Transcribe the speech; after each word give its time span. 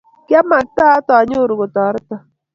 kiamaktaat 0.27 1.07
ayoruu 1.17 1.59
katorore 1.61 1.99